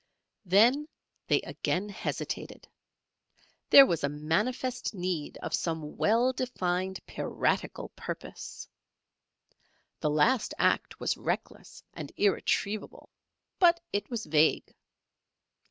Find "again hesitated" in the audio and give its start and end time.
1.41-2.67